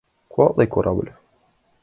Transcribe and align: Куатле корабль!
Куатле 0.31 0.65
корабль! 0.73 1.11